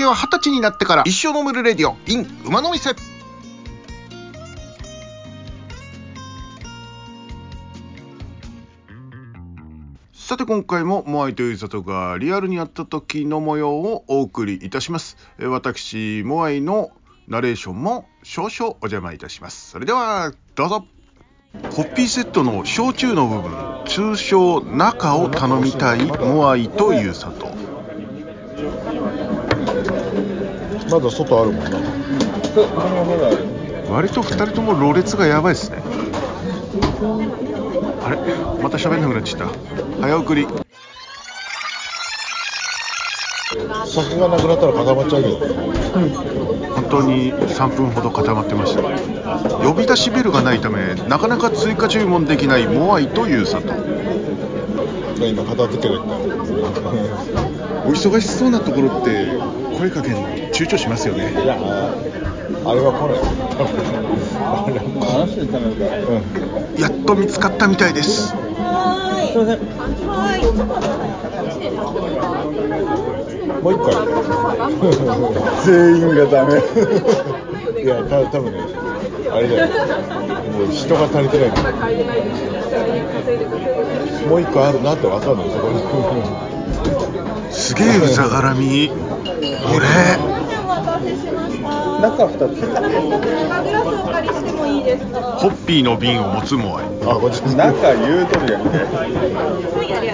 [0.00, 1.02] 酒は二十歳になってから。
[1.04, 2.94] 一生飲めるレディオ in 馬の店。
[10.14, 15.18] さて今回もモアイという里がリアルにあった時の模様をお送りいたします。
[15.38, 16.92] えー私モアイの
[17.28, 19.70] ナレーションも少々お邪魔いたします。
[19.70, 20.86] それではどうぞ。
[21.72, 23.52] ホッピーセットの焼酎の部分
[23.86, 27.50] 通称中を頼みたいモアイという里
[30.90, 31.78] まだ外あるもんな。
[33.90, 35.78] 割と2人ともろれつがやばいですね。
[38.02, 38.16] あれ？
[38.62, 39.46] また喋んなくなっちゃった。
[40.00, 40.46] 早送り。
[43.86, 45.38] 酒がなくなったら固まっちゃうけど。
[46.74, 48.82] 本当に3分ほど固まってました。
[49.64, 53.72] 呼び出しベルがないためなかなか追加注文できないモアイという里
[55.24, 56.00] 今片付ける。
[56.00, 63.18] お忙しそうなところって声かけるの躊躇しますよねいや、あれは来ない。
[64.44, 64.82] あれは
[65.24, 65.88] 話してたのか。
[66.76, 66.80] うん。
[66.80, 68.42] やっと見つかったみたいですも
[73.70, 73.94] う一回。
[75.64, 76.60] 全員がダメ。
[77.82, 78.60] いや、た多分ね、
[79.32, 79.68] あれだよ。
[80.52, 81.50] もう人が足りてない。
[84.28, 86.59] もう一個あるなってわかんない、そこに。
[87.80, 88.90] すげえうざがらみ
[89.74, 89.86] 俺
[92.02, 92.40] 中二つ。
[92.40, 95.20] グラスお借りしてもいいですか？
[95.20, 97.40] ホッピーの瓶を持つモアイあ、こっち。
[97.56, 98.78] 中言うとるやんけ。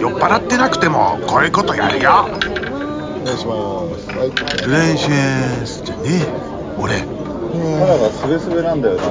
[0.00, 3.54] 酔っ払ってなくてもこういうことやるよお願いしま
[3.98, 4.08] す。
[4.16, 4.30] はい。
[4.70, 5.10] 練習
[5.66, 6.26] すじゃねえ
[6.78, 9.02] 俺肌がスベスベなんだよな。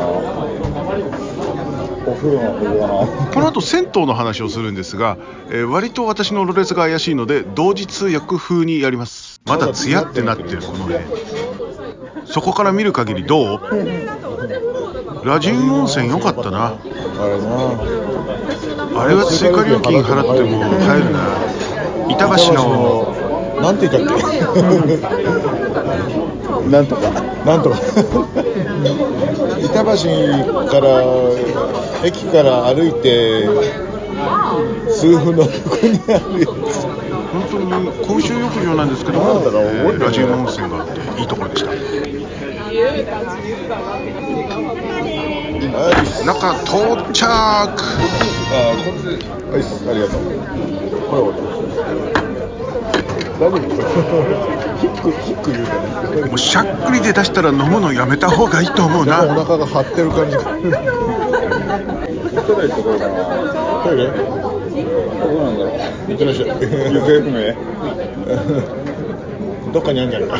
[2.16, 2.42] お風呂
[2.88, 5.18] のこの後銭湯の話をするんですが、
[5.50, 9.42] えー割と私のロレスが怪しいので同時通訳風にやります。
[9.46, 11.06] まだツヤってなってるこのね
[12.26, 13.60] そこから見る限りどう？
[15.26, 16.68] ラジウム温泉良かったな。
[16.68, 16.78] あ
[17.28, 17.58] れな。
[19.02, 21.38] あれは追加料金払っても入るな。
[22.10, 23.14] 板橋の。
[23.62, 24.24] なんて言ったっけ？
[26.70, 27.10] なんとか。
[27.46, 27.78] なんとか。
[29.64, 29.90] 板橋
[30.70, 30.88] から
[32.06, 33.50] 駅から歩いて
[34.88, 36.88] 数分のとこにあるやつ。
[37.32, 41.72] 本当に公衆浴場なんですけども、えーラジウム温泉があっていいところでした。
[41.72, 41.86] はい
[46.26, 50.22] 中到着あはいありがとう
[51.10, 51.46] これ終わった
[53.38, 53.62] 大丈夫
[54.80, 55.72] ヒックヒック言うた
[56.16, 60.38] ねもうしゃっくりで出したら飲むのやめた方がいいと思うなお腹が張ってる感じ
[62.46, 63.14] トイレ行ってこようかな。
[63.16, 63.90] どこ
[65.44, 65.80] なんだろう。
[66.08, 66.56] 行ってらっしゃい行
[67.02, 67.54] 方不明。
[69.74, 70.38] どっかにあるんじゃないか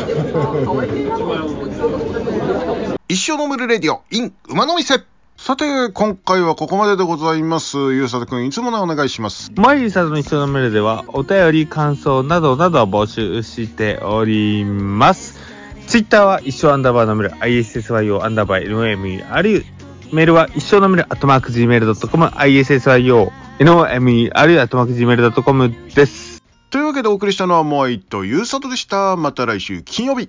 [3.08, 5.00] 一生飲めるレディオ in 馬の店
[5.46, 15.38] さて今回はここまででございますゆうさとくんいつものお願いしますマイリーさんの人のメールでは、お便り、感想などなどを募集しております。
[15.86, 19.64] ツイッターは一生アンダーバーのメール、ISSYO アンダーバー NOMERU。
[20.12, 23.30] メールは一生のメール、アットマーク Gmail.com、ISSYO、
[23.60, 26.42] NOMERU、アットマーク Gmail.com です。
[26.70, 30.28] というわけでお送りしたのはモアイとゆうさとでしたまた来週金曜日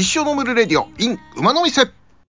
[0.00, 1.99] 一生飲めるレディオ in 馬の店。